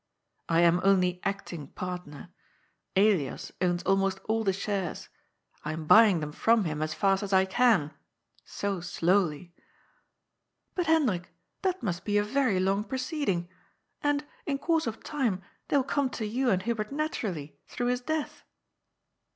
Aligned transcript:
"I 0.57 0.61
am 0.61 0.81
only 0.83 1.21
acting 1.23 1.67
partner. 1.67 2.31
Elias 2.95 3.51
owns 3.61 3.83
almost 3.83 4.17
all 4.27 4.43
the 4.43 4.51
shares. 4.51 5.09
I 5.63 5.73
am 5.73 5.85
buying 5.85 6.21
them 6.21 6.31
from 6.31 6.63
him 6.65 6.81
as 6.81 6.95
fast 6.95 7.21
as 7.21 7.31
I 7.33 7.45
can. 7.45 7.93
So 8.43 8.79
slowly!"" 8.81 9.53
But, 10.73 10.87
Hendrik, 10.87 11.29
that 11.61 11.83
must 11.83 12.03
be 12.03 12.17
a 12.17 12.25
yery 12.25 12.59
long 12.59 12.83
proceeding. 12.83 13.47
And, 14.01 14.25
in 14.47 14.57
course 14.57 14.87
of 14.87 15.03
time, 15.03 15.43
they 15.67 15.77
will 15.77 15.83
come 15.83 16.09
to 16.17 16.25
you 16.25 16.49
and 16.49 16.63
Hubert 16.63 16.91
naturally, 16.91 17.59
through 17.67 17.89
his 17.89 18.01
death." 18.01 18.43